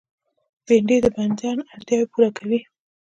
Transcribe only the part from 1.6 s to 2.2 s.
اړتیاوې